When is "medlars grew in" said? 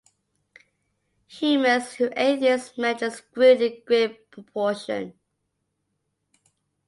2.75-3.83